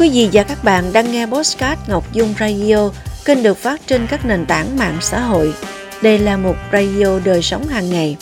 Quý 0.00 0.10
vị 0.10 0.28
và 0.32 0.42
các 0.42 0.64
bạn 0.64 0.92
đang 0.92 1.12
nghe 1.12 1.26
Postcard 1.26 1.80
Ngọc 1.88 2.12
Dung 2.12 2.34
Radio, 2.40 2.90
kênh 3.24 3.42
được 3.42 3.58
phát 3.58 3.80
trên 3.86 4.06
các 4.06 4.26
nền 4.26 4.46
tảng 4.46 4.78
mạng 4.78 4.98
xã 5.00 5.20
hội. 5.20 5.54
Đây 6.02 6.18
là 6.18 6.36
một 6.36 6.54
radio 6.72 7.18
đời 7.24 7.42
sống 7.42 7.68
hàng 7.68 7.90
ngày. 7.90 8.16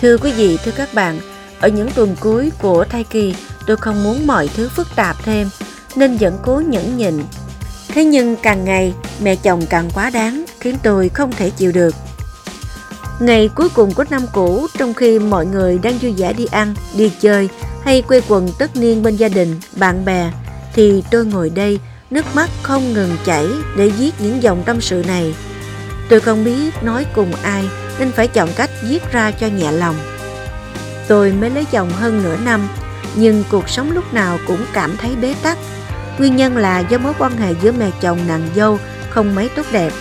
Thưa 0.00 0.16
quý 0.18 0.32
vị, 0.32 0.58
thưa 0.64 0.72
các 0.76 0.94
bạn, 0.94 1.20
ở 1.60 1.68
những 1.68 1.90
tuần 1.94 2.16
cuối 2.20 2.52
của 2.62 2.84
thai 2.84 3.04
kỳ, 3.04 3.34
tôi 3.66 3.76
không 3.76 4.04
muốn 4.04 4.26
mọi 4.26 4.48
thứ 4.56 4.68
phức 4.68 4.86
tạp 4.96 5.16
thêm, 5.24 5.48
nên 5.96 6.16
vẫn 6.16 6.38
cố 6.42 6.62
nhẫn 6.66 6.96
nhịn. 6.96 7.14
Thế 7.88 8.04
nhưng 8.04 8.36
càng 8.36 8.64
ngày, 8.64 8.94
mẹ 9.22 9.36
chồng 9.36 9.66
càng 9.70 9.90
quá 9.94 10.10
đáng, 10.10 10.44
khiến 10.60 10.76
tôi 10.82 11.08
không 11.08 11.32
thể 11.32 11.50
chịu 11.50 11.72
được. 11.72 11.94
Ngày 13.20 13.50
cuối 13.54 13.68
cùng 13.68 13.94
của 13.94 14.04
năm 14.10 14.22
cũ, 14.32 14.66
trong 14.78 14.94
khi 14.94 15.18
mọi 15.18 15.46
người 15.46 15.78
đang 15.78 15.98
vui 15.98 16.14
vẻ 16.16 16.32
đi 16.32 16.46
ăn, 16.50 16.74
đi 16.96 17.12
chơi 17.20 17.48
hay 17.82 18.02
quê 18.02 18.20
quần 18.28 18.48
tất 18.58 18.76
niên 18.76 19.02
bên 19.02 19.16
gia 19.16 19.28
đình, 19.28 19.60
bạn 19.76 20.04
bè, 20.04 20.30
thì 20.74 21.02
tôi 21.10 21.24
ngồi 21.24 21.50
đây, 21.50 21.80
nước 22.10 22.24
mắt 22.34 22.50
không 22.62 22.92
ngừng 22.92 23.16
chảy 23.24 23.46
để 23.76 23.88
viết 23.88 24.10
những 24.18 24.42
dòng 24.42 24.62
tâm 24.66 24.80
sự 24.80 25.04
này. 25.06 25.34
Tôi 26.08 26.20
không 26.20 26.44
biết 26.44 26.82
nói 26.82 27.06
cùng 27.14 27.32
ai 27.42 27.64
nên 27.98 28.12
phải 28.12 28.28
chọn 28.28 28.48
cách 28.56 28.70
viết 28.88 29.12
ra 29.12 29.30
cho 29.30 29.46
nhẹ 29.46 29.72
lòng. 29.72 29.96
Tôi 31.08 31.32
mới 31.32 31.50
lấy 31.50 31.64
chồng 31.64 31.90
hơn 31.90 32.22
nửa 32.22 32.36
năm, 32.36 32.68
nhưng 33.14 33.44
cuộc 33.50 33.68
sống 33.68 33.92
lúc 33.92 34.14
nào 34.14 34.38
cũng 34.46 34.60
cảm 34.72 34.96
thấy 34.96 35.10
bế 35.22 35.34
tắc. 35.42 35.58
Nguyên 36.18 36.36
nhân 36.36 36.56
là 36.56 36.78
do 36.78 36.98
mối 36.98 37.12
quan 37.18 37.36
hệ 37.36 37.54
giữa 37.62 37.72
mẹ 37.72 37.90
chồng 38.00 38.18
nàng 38.28 38.48
dâu 38.56 38.78
không 39.10 39.34
mấy 39.34 39.48
tốt 39.48 39.66
đẹp. 39.72 39.92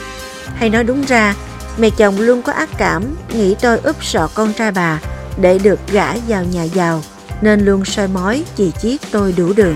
Hay 0.55 0.69
nói 0.69 0.83
đúng 0.83 1.03
ra, 1.05 1.35
mẹ 1.77 1.89
chồng 1.89 2.19
luôn 2.19 2.41
có 2.41 2.53
ác 2.53 2.69
cảm, 2.77 3.03
nghĩ 3.29 3.55
tôi 3.61 3.77
úp 3.77 4.03
sọ 4.03 4.29
con 4.33 4.53
trai 4.53 4.71
bà 4.71 4.99
để 5.41 5.57
được 5.57 5.79
gả 5.91 6.13
vào 6.27 6.43
nhà 6.43 6.63
giàu, 6.63 7.03
nên 7.41 7.65
luôn 7.65 7.85
soi 7.85 8.07
mói 8.07 8.43
chỉ 8.55 8.71
chiết 8.81 9.01
tôi 9.11 9.33
đủ 9.37 9.53
đường. 9.53 9.75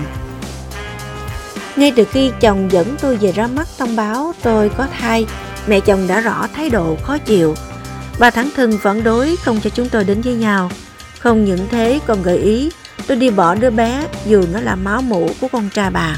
Ngay 1.78 1.92
từ 1.96 2.04
khi 2.04 2.30
chồng 2.40 2.72
dẫn 2.72 2.96
tôi 3.00 3.16
về 3.16 3.32
ra 3.32 3.46
mắt 3.46 3.68
thông 3.78 3.96
báo 3.96 4.34
tôi 4.42 4.70
có 4.76 4.86
thai, 4.98 5.26
mẹ 5.66 5.80
chồng 5.80 6.06
đã 6.06 6.20
rõ 6.20 6.46
thái 6.54 6.70
độ 6.70 6.96
khó 7.02 7.18
chịu. 7.18 7.54
Bà 8.18 8.30
thẳng 8.30 8.50
thừng 8.56 8.78
phản 8.82 9.04
đối 9.04 9.36
không 9.36 9.60
cho 9.60 9.70
chúng 9.70 9.88
tôi 9.88 10.04
đến 10.04 10.20
với 10.20 10.34
nhau. 10.34 10.70
Không 11.18 11.44
những 11.44 11.68
thế 11.70 12.00
còn 12.06 12.22
gợi 12.22 12.38
ý 12.38 12.70
tôi 13.06 13.16
đi 13.16 13.30
bỏ 13.30 13.54
đứa 13.54 13.70
bé 13.70 14.06
dù 14.26 14.44
nó 14.52 14.60
là 14.60 14.74
máu 14.74 15.02
mủ 15.02 15.30
của 15.40 15.48
con 15.52 15.68
trai 15.68 15.90
bà. 15.90 16.16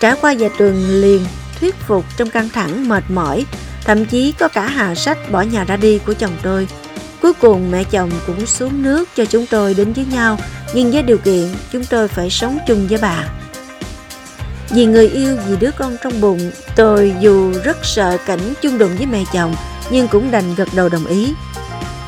Trải 0.00 0.14
qua 0.20 0.34
vài 0.38 0.50
tuần 0.58 1.00
liền 1.00 1.24
thuyết 1.60 1.74
phục 1.74 2.04
trong 2.16 2.30
căng 2.30 2.48
thẳng 2.48 2.88
mệt 2.88 3.04
mỏi, 3.08 3.46
thậm 3.84 4.04
chí 4.04 4.32
có 4.32 4.48
cả 4.48 4.66
hà 4.66 4.94
sách 4.94 5.18
bỏ 5.30 5.42
nhà 5.42 5.64
ra 5.64 5.76
đi 5.76 5.98
của 5.98 6.14
chồng 6.14 6.36
tôi. 6.42 6.68
Cuối 7.22 7.32
cùng 7.32 7.70
mẹ 7.70 7.84
chồng 7.84 8.10
cũng 8.26 8.46
xuống 8.46 8.82
nước 8.82 9.08
cho 9.16 9.24
chúng 9.24 9.46
tôi 9.46 9.74
đến 9.74 9.92
với 9.92 10.04
nhau, 10.12 10.38
nhưng 10.74 10.92
với 10.92 11.02
điều 11.02 11.18
kiện 11.18 11.48
chúng 11.72 11.84
tôi 11.84 12.08
phải 12.08 12.30
sống 12.30 12.58
chung 12.68 12.86
với 12.88 12.98
bà. 13.02 13.24
Vì 14.74 14.86
người 14.86 15.08
yêu, 15.08 15.36
vì 15.48 15.56
đứa 15.56 15.70
con 15.78 15.96
trong 16.02 16.20
bụng, 16.20 16.50
tôi 16.76 17.14
dù 17.20 17.52
rất 17.64 17.76
sợ 17.82 18.16
cảnh 18.26 18.54
chung 18.62 18.78
đụng 18.78 18.96
với 18.96 19.06
mẹ 19.06 19.24
chồng, 19.32 19.54
nhưng 19.90 20.08
cũng 20.08 20.30
đành 20.30 20.54
gật 20.54 20.68
đầu 20.74 20.88
đồng 20.88 21.06
ý. 21.06 21.34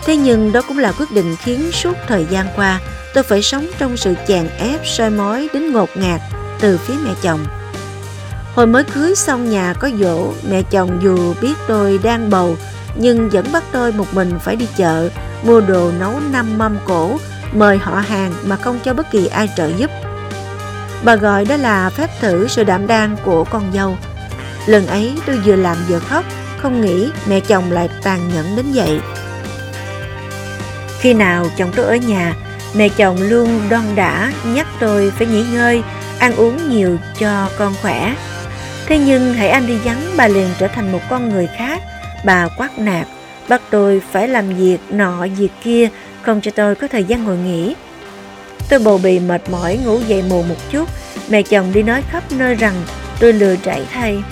Thế 0.07 0.17
nhưng 0.17 0.53
đó 0.53 0.62
cũng 0.69 0.79
là 0.79 0.92
quyết 0.92 1.12
định 1.12 1.37
khiến 1.37 1.73
suốt 1.73 1.97
thời 2.09 2.27
gian 2.31 2.47
qua, 2.57 2.81
tôi 3.15 3.25
phải 3.25 3.42
sống 3.42 3.67
trong 3.79 3.97
sự 3.97 4.15
chèn 4.29 4.48
ép 4.59 4.81
soi 4.87 5.11
mói 5.11 5.48
đến 5.55 5.73
ngột 5.73 5.89
ngạt 5.95 6.20
từ 6.61 6.79
phía 6.79 6.95
mẹ 7.05 7.11
chồng. 7.23 7.41
Hồi 8.55 8.67
mới 8.67 8.85
cưới 8.85 9.15
xong 9.15 9.51
nhà 9.51 9.75
có 9.81 9.91
dỗ, 10.01 10.33
mẹ 10.51 10.62
chồng 10.62 11.01
dù 11.03 11.35
biết 11.41 11.55
tôi 11.69 11.98
đang 12.03 12.31
bầu, 12.31 12.57
nhưng 12.97 13.31
vẫn 13.31 13.47
bắt 13.53 13.65
tôi 13.73 13.92
một 13.92 14.15
mình 14.15 14.39
phải 14.45 14.57
đi 14.57 14.67
chợ, 14.77 15.09
mua 15.42 15.61
đồ 15.61 15.91
nấu 16.01 16.20
năm 16.33 16.59
mâm 16.59 16.77
cổ, 16.87 17.19
mời 17.53 17.79
họ 17.79 17.95
hàng 18.01 18.33
mà 18.45 18.57
không 18.57 18.79
cho 18.85 18.95
bất 18.95 19.11
kỳ 19.11 19.27
ai 19.27 19.48
trợ 19.57 19.70
giúp. 19.77 19.91
Bà 21.05 21.16
gọi 21.16 21.44
đó 21.44 21.56
là 21.56 21.91
phép 21.91 22.10
thử 22.20 22.48
sự 22.48 22.64
đảm 22.64 22.86
đang 22.86 23.16
của 23.24 23.44
con 23.44 23.72
dâu. 23.74 23.97
Lần 24.67 24.86
ấy 24.86 25.12
tôi 25.27 25.36
vừa 25.45 25.56
làm 25.56 25.77
vừa 25.89 25.98
khóc, 25.98 26.24
không 26.58 26.80
nghĩ 26.80 27.11
mẹ 27.29 27.40
chồng 27.40 27.73
lại 27.73 27.89
tàn 28.02 28.20
nhẫn 28.34 28.56
đến 28.56 28.67
vậy. 28.74 29.01
Khi 30.98 31.14
nào 31.14 31.46
chồng 31.56 31.73
tôi 31.77 31.86
ở 31.86 31.96
nhà, 31.96 32.34
mẹ 32.74 32.89
chồng 32.89 33.17
luôn 33.23 33.61
đon 33.68 33.84
đã 33.95 34.33
nhắc 34.45 34.67
tôi 34.80 35.12
phải 35.17 35.27
nghỉ 35.27 35.45
ngơi, 35.52 35.83
ăn 36.18 36.36
uống 36.36 36.70
nhiều 36.70 36.98
cho 37.18 37.48
con 37.58 37.74
khỏe. 37.83 38.14
Thế 38.86 38.98
nhưng 38.98 39.34
hãy 39.34 39.48
anh 39.48 39.67
đi 39.67 39.79
vắng 39.84 40.02
bà 40.17 40.29
liền 40.29 40.48
trở 40.58 40.68
thành 40.68 40.92
một 40.92 41.00
con 41.11 41.29
người 41.29 41.48
khác. 41.58 41.83
Bà 42.24 42.48
quát 42.58 42.79
nạt, 42.79 43.06
bắt 43.48 43.62
tôi 43.70 44.02
phải 44.12 44.29
làm 44.29 44.48
việc 44.48 44.79
nọ 44.90 45.27
việc 45.36 45.52
kia, 45.64 45.89
không 46.23 46.40
cho 46.40 46.50
tôi 46.50 46.74
có 46.74 46.89
thời 46.89 47.05
gian 47.05 47.24
ngồi 47.24 47.36
nghỉ. 47.36 47.74
Tôi 48.69 48.79
bầu 48.79 49.01
bì 49.02 49.20
mệt 49.20 49.51
mỏi 49.51 49.79
ngủ 49.85 50.01
dậy 50.08 50.23
mù 50.29 50.42
một 50.42 50.57
chút, 50.70 50.89
mẹ 51.29 51.42
chồng 51.42 51.73
đi 51.73 51.83
nói 51.83 52.02
khắp 52.11 52.23
nơi 52.30 52.55
rằng 52.55 52.75
tôi 53.20 53.33
lừa 53.33 53.57
trải 53.57 53.83
thay. 53.92 54.23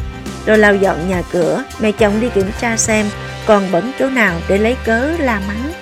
Tôi 0.46 0.58
lau 0.58 0.74
dọn 0.74 1.08
nhà 1.08 1.22
cửa, 1.32 1.64
mẹ 1.80 1.92
chồng 1.92 2.20
đi 2.20 2.28
kiểm 2.34 2.50
tra 2.60 2.76
xem 2.76 3.06
còn 3.46 3.72
bẩn 3.72 3.92
chỗ 3.98 4.10
nào 4.10 4.34
để 4.48 4.58
lấy 4.58 4.76
cớ 4.84 5.10
la 5.18 5.40
mắng. 5.48 5.72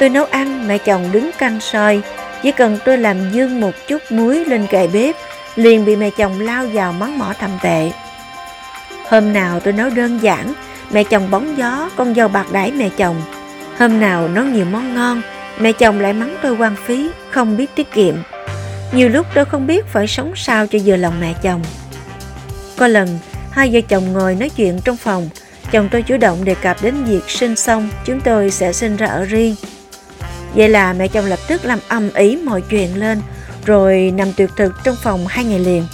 Tôi 0.00 0.08
nấu 0.08 0.24
ăn, 0.24 0.68
mẹ 0.68 0.78
chồng 0.78 1.12
đứng 1.12 1.30
canh 1.38 1.60
soi, 1.60 2.00
chỉ 2.42 2.52
cần 2.52 2.78
tôi 2.84 2.98
làm 2.98 3.32
dương 3.32 3.60
một 3.60 3.72
chút 3.88 4.02
muối 4.10 4.44
lên 4.44 4.66
kệ 4.66 4.86
bếp, 4.86 5.16
liền 5.56 5.84
bị 5.84 5.96
mẹ 5.96 6.10
chồng 6.10 6.40
lao 6.40 6.66
vào 6.72 6.92
mắng 6.92 7.18
mỏ 7.18 7.32
thầm 7.40 7.50
tệ. 7.62 7.90
Hôm 9.08 9.32
nào 9.32 9.60
tôi 9.60 9.72
nấu 9.72 9.90
đơn 9.90 10.18
giản, 10.22 10.52
mẹ 10.90 11.04
chồng 11.04 11.30
bóng 11.30 11.58
gió, 11.58 11.90
con 11.96 12.14
dâu 12.14 12.28
bạc 12.28 12.46
đãi 12.52 12.72
mẹ 12.72 12.88
chồng. 12.96 13.22
Hôm 13.78 14.00
nào 14.00 14.28
nấu 14.28 14.44
nhiều 14.44 14.64
món 14.64 14.94
ngon, 14.94 15.22
mẹ 15.60 15.72
chồng 15.72 16.00
lại 16.00 16.12
mắng 16.12 16.36
tôi 16.42 16.56
quan 16.56 16.76
phí, 16.86 17.10
không 17.30 17.56
biết 17.56 17.70
tiết 17.74 17.92
kiệm. 17.92 18.14
Nhiều 18.92 19.08
lúc 19.08 19.26
tôi 19.34 19.44
không 19.44 19.66
biết 19.66 19.86
phải 19.86 20.06
sống 20.06 20.32
sao 20.36 20.66
cho 20.66 20.78
vừa 20.84 20.96
lòng 20.96 21.20
mẹ 21.20 21.34
chồng. 21.42 21.62
Có 22.76 22.88
lần, 22.88 23.18
hai 23.50 23.70
vợ 23.72 23.80
chồng 23.88 24.12
ngồi 24.12 24.34
nói 24.34 24.48
chuyện 24.48 24.80
trong 24.84 24.96
phòng, 24.96 25.28
chồng 25.70 25.88
tôi 25.92 26.02
chủ 26.02 26.16
động 26.16 26.44
đề 26.44 26.54
cập 26.54 26.82
đến 26.82 27.04
việc 27.04 27.30
sinh 27.30 27.56
xong 27.56 27.90
chúng 28.04 28.20
tôi 28.20 28.50
sẽ 28.50 28.72
sinh 28.72 28.96
ra 28.96 29.06
ở 29.06 29.24
riêng. 29.24 29.54
Vậy 30.54 30.68
là 30.68 30.92
mẹ 30.92 31.08
chồng 31.08 31.26
lập 31.26 31.38
tức 31.48 31.64
làm 31.64 31.78
âm 31.88 32.10
ý 32.14 32.36
mọi 32.36 32.60
chuyện 32.60 32.96
lên, 32.96 33.20
rồi 33.64 34.12
nằm 34.16 34.32
tuyệt 34.32 34.50
thực 34.56 34.74
trong 34.84 34.96
phòng 35.02 35.26
hai 35.28 35.44
ngày 35.44 35.58
liền. 35.58 35.86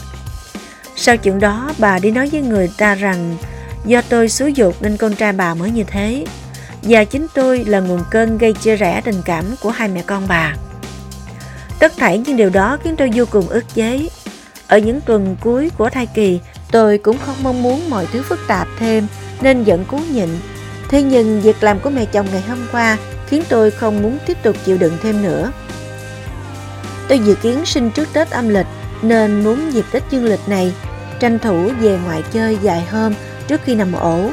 Sau 0.96 1.16
chuyện 1.16 1.40
đó, 1.40 1.72
bà 1.78 1.98
đi 1.98 2.10
nói 2.10 2.28
với 2.32 2.40
người 2.40 2.70
ta 2.78 2.94
rằng 2.94 3.36
do 3.84 4.02
tôi 4.08 4.28
xúi 4.28 4.52
dục 4.52 4.76
nên 4.80 4.96
con 4.96 5.14
trai 5.14 5.32
bà 5.32 5.54
mới 5.54 5.70
như 5.70 5.84
thế. 5.84 6.24
Và 6.82 7.04
chính 7.04 7.26
tôi 7.34 7.64
là 7.64 7.80
nguồn 7.80 8.00
cơn 8.10 8.38
gây 8.38 8.52
chia 8.52 8.76
rẽ 8.76 9.00
tình 9.04 9.22
cảm 9.24 9.44
của 9.62 9.70
hai 9.70 9.88
mẹ 9.88 10.02
con 10.06 10.28
bà. 10.28 10.54
Tất 11.78 11.92
thảy 11.96 12.18
những 12.18 12.36
điều 12.36 12.50
đó 12.50 12.78
khiến 12.84 12.96
tôi 12.96 13.10
vô 13.14 13.24
cùng 13.30 13.48
ức 13.48 13.64
chế. 13.74 14.08
Ở 14.68 14.78
những 14.78 15.00
tuần 15.00 15.36
cuối 15.40 15.70
của 15.78 15.90
thai 15.90 16.06
kỳ, 16.06 16.40
tôi 16.70 16.98
cũng 16.98 17.18
không 17.18 17.36
mong 17.42 17.62
muốn 17.62 17.90
mọi 17.90 18.06
thứ 18.12 18.22
phức 18.22 18.38
tạp 18.46 18.68
thêm 18.78 19.06
nên 19.40 19.64
vẫn 19.64 19.84
cố 19.88 20.00
nhịn. 20.12 20.28
Thế 20.88 21.02
nhưng 21.02 21.40
việc 21.40 21.62
làm 21.62 21.80
của 21.80 21.90
mẹ 21.90 22.04
chồng 22.04 22.26
ngày 22.32 22.42
hôm 22.48 22.58
qua 22.72 22.96
khiến 23.26 23.42
tôi 23.48 23.70
không 23.70 24.02
muốn 24.02 24.18
tiếp 24.26 24.36
tục 24.42 24.56
chịu 24.64 24.78
đựng 24.78 24.96
thêm 25.02 25.22
nữa. 25.22 25.52
Tôi 27.08 27.18
dự 27.18 27.34
kiến 27.34 27.66
sinh 27.66 27.90
trước 27.90 28.08
Tết 28.12 28.30
âm 28.30 28.48
lịch 28.48 28.66
nên 29.02 29.44
muốn 29.44 29.72
dịp 29.72 29.84
Tết 29.92 30.02
dương 30.10 30.24
lịch 30.24 30.48
này 30.48 30.72
tranh 31.20 31.38
thủ 31.38 31.70
về 31.80 31.98
ngoại 32.04 32.22
chơi 32.32 32.58
dài 32.62 32.86
hôm 32.90 33.14
trước 33.48 33.60
khi 33.64 33.74
nằm 33.74 33.92
ổ. 33.92 34.30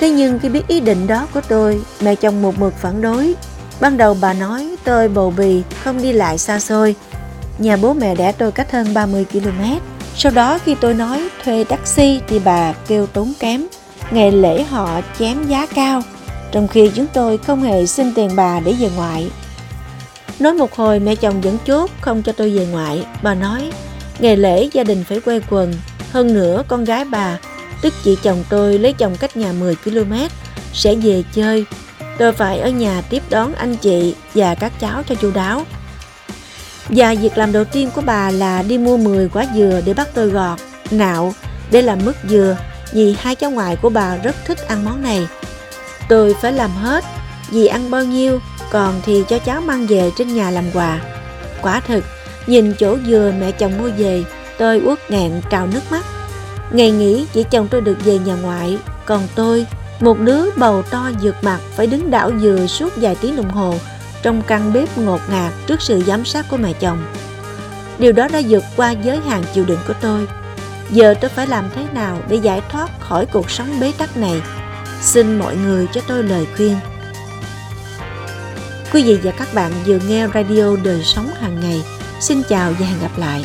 Thế 0.00 0.10
nhưng 0.10 0.38
khi 0.38 0.48
biết 0.48 0.68
ý 0.68 0.80
định 0.80 1.06
đó 1.06 1.26
của 1.34 1.40
tôi, 1.48 1.80
mẹ 2.00 2.14
chồng 2.14 2.42
một 2.42 2.58
mực 2.58 2.74
phản 2.78 3.00
đối. 3.00 3.34
Ban 3.80 3.96
đầu 3.96 4.16
bà 4.20 4.32
nói 4.32 4.76
tôi 4.84 5.08
bầu 5.08 5.32
bì, 5.36 5.62
không 5.84 6.02
đi 6.02 6.12
lại 6.12 6.38
xa 6.38 6.60
xôi. 6.60 6.94
Nhà 7.58 7.76
bố 7.76 7.92
mẹ 7.92 8.14
đẻ 8.14 8.32
tôi 8.32 8.52
cách 8.52 8.72
hơn 8.72 8.94
30 8.94 9.24
km. 9.32 9.62
Sau 10.16 10.32
đó 10.32 10.58
khi 10.64 10.74
tôi 10.74 10.94
nói 10.94 11.28
thuê 11.44 11.64
taxi 11.64 12.20
thì 12.28 12.38
bà 12.38 12.72
kêu 12.72 13.06
tốn 13.06 13.32
kém. 13.40 13.66
Ngày 14.10 14.32
lễ 14.32 14.62
họ 14.62 15.00
chém 15.18 15.44
giá 15.48 15.66
cao, 15.66 16.02
trong 16.52 16.68
khi 16.68 16.90
chúng 16.94 17.06
tôi 17.06 17.38
không 17.38 17.62
hề 17.62 17.86
xin 17.86 18.14
tiền 18.14 18.30
bà 18.36 18.60
để 18.60 18.72
về 18.72 18.90
ngoại. 18.96 19.30
Nói 20.38 20.54
một 20.54 20.74
hồi 20.74 21.00
mẹ 21.00 21.14
chồng 21.14 21.40
vẫn 21.40 21.56
chốt 21.66 21.90
không 22.00 22.22
cho 22.22 22.32
tôi 22.32 22.58
về 22.58 22.66
ngoại. 22.66 23.06
Bà 23.22 23.34
nói 23.34 23.70
ngày 24.18 24.36
lễ 24.36 24.68
gia 24.72 24.84
đình 24.84 25.04
phải 25.08 25.20
quay 25.20 25.40
quần. 25.50 25.74
Hơn 26.12 26.34
nữa 26.34 26.62
con 26.68 26.84
gái 26.84 27.04
bà, 27.04 27.38
tức 27.82 27.94
chị 28.04 28.18
chồng 28.22 28.44
tôi 28.48 28.78
lấy 28.78 28.92
chồng 28.92 29.16
cách 29.16 29.36
nhà 29.36 29.52
10 29.52 29.76
km, 29.76 30.14
sẽ 30.72 30.94
về 30.94 31.22
chơi. 31.32 31.64
Tôi 32.18 32.32
phải 32.32 32.60
ở 32.60 32.68
nhà 32.68 33.02
tiếp 33.10 33.22
đón 33.30 33.54
anh 33.54 33.76
chị 33.76 34.14
và 34.34 34.54
các 34.54 34.72
cháu 34.80 35.02
cho 35.08 35.14
chu 35.14 35.30
đáo. 35.30 35.66
Và 36.88 37.14
việc 37.14 37.38
làm 37.38 37.52
đầu 37.52 37.64
tiên 37.64 37.90
của 37.94 38.00
bà 38.00 38.30
là 38.30 38.62
đi 38.62 38.78
mua 38.78 38.96
10 38.96 39.28
quả 39.28 39.46
dừa 39.54 39.80
để 39.84 39.94
bắt 39.94 40.08
tôi 40.14 40.28
gọt, 40.28 40.58
nạo 40.90 41.34
để 41.70 41.82
làm 41.82 41.98
mứt 42.04 42.16
dừa 42.28 42.56
vì 42.92 43.16
hai 43.18 43.34
cháu 43.34 43.50
ngoại 43.50 43.76
của 43.76 43.90
bà 43.90 44.16
rất 44.16 44.36
thích 44.46 44.68
ăn 44.68 44.84
món 44.84 45.02
này. 45.02 45.26
Tôi 46.08 46.34
phải 46.42 46.52
làm 46.52 46.70
hết, 46.70 47.04
vì 47.50 47.66
ăn 47.66 47.90
bao 47.90 48.04
nhiêu, 48.04 48.40
còn 48.70 49.00
thì 49.06 49.24
cho 49.28 49.38
cháu 49.38 49.60
mang 49.60 49.86
về 49.86 50.10
trên 50.18 50.34
nhà 50.34 50.50
làm 50.50 50.64
quà. 50.74 51.00
Quả 51.62 51.80
thực, 51.80 52.04
nhìn 52.46 52.74
chỗ 52.78 52.96
dừa 53.06 53.32
mẹ 53.40 53.50
chồng 53.50 53.78
mua 53.78 53.90
về, 53.98 54.24
tôi 54.58 54.80
uất 54.84 55.10
nghẹn 55.10 55.32
trào 55.50 55.66
nước 55.66 55.80
mắt. 55.90 56.04
Ngày 56.72 56.90
nghỉ 56.90 57.26
chỉ 57.32 57.44
chồng 57.50 57.68
tôi 57.70 57.80
được 57.80 57.96
về 58.04 58.18
nhà 58.18 58.34
ngoại, 58.34 58.78
còn 59.06 59.22
tôi, 59.34 59.66
một 60.00 60.18
đứa 60.18 60.50
bầu 60.56 60.82
to 60.82 61.10
dược 61.22 61.44
mặt 61.44 61.58
phải 61.76 61.86
đứng 61.86 62.10
đảo 62.10 62.30
dừa 62.40 62.66
suốt 62.66 62.92
vài 62.96 63.14
tiếng 63.14 63.36
đồng 63.36 63.50
hồ 63.50 63.74
trong 64.22 64.42
căn 64.42 64.72
bếp 64.72 64.98
ngột 64.98 65.20
ngạt 65.30 65.52
trước 65.66 65.82
sự 65.82 66.02
giám 66.06 66.24
sát 66.24 66.46
của 66.50 66.56
mẹ 66.56 66.72
chồng. 66.72 66.98
Điều 67.98 68.12
đó 68.12 68.28
đã 68.32 68.40
vượt 68.48 68.64
qua 68.76 68.90
giới 68.90 69.20
hạn 69.20 69.44
chịu 69.54 69.64
đựng 69.64 69.80
của 69.86 69.94
tôi. 70.00 70.26
Giờ 70.90 71.14
tôi 71.20 71.30
phải 71.30 71.46
làm 71.46 71.64
thế 71.74 71.84
nào 71.94 72.18
để 72.28 72.36
giải 72.36 72.62
thoát 72.68 73.00
khỏi 73.00 73.26
cuộc 73.26 73.50
sống 73.50 73.80
bế 73.80 73.92
tắc 73.98 74.16
này? 74.16 74.42
Xin 75.00 75.38
mọi 75.38 75.56
người 75.56 75.86
cho 75.92 76.00
tôi 76.08 76.22
lời 76.22 76.46
khuyên. 76.56 76.76
Quý 78.92 79.02
vị 79.02 79.18
và 79.22 79.30
các 79.30 79.54
bạn 79.54 79.72
vừa 79.86 79.98
nghe 80.08 80.28
radio 80.34 80.76
đời 80.84 81.02
sống 81.04 81.30
hàng 81.40 81.60
ngày. 81.60 81.82
Xin 82.20 82.42
chào 82.48 82.72
và 82.78 82.86
hẹn 82.86 83.00
gặp 83.02 83.18
lại. 83.18 83.44